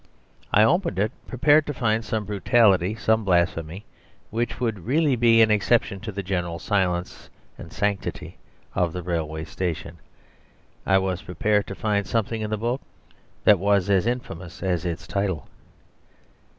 I 0.51 0.63
opened 0.63 0.97
it 0.97 1.11
prepared 1.27 1.67
to 1.67 1.75
find 1.75 2.03
some 2.03 2.25
brutality, 2.25 2.95
some 2.95 3.23
blasphemy, 3.23 3.85
which 4.31 4.59
would 4.59 4.87
really 4.87 5.15
be 5.15 5.43
an 5.43 5.51
exception 5.51 5.99
to 5.99 6.11
the 6.11 6.23
general 6.23 6.57
silence 6.57 7.29
and 7.55 7.71
sanctity 7.71 8.39
of 8.73 8.93
the 8.93 9.03
railway 9.03 9.43
station. 9.43 9.99
I 10.87 10.97
was 10.97 11.21
prepared 11.21 11.67
to 11.67 11.75
find 11.75 12.07
something 12.07 12.41
in 12.41 12.49
the 12.49 12.57
book 12.57 12.81
that 13.43 13.59
was 13.59 13.91
as 13.91 14.07
infamous 14.07 14.63
as 14.63 14.85
its 14.85 15.05
title. 15.05 15.47